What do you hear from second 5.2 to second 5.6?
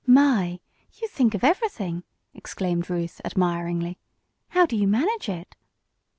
it?"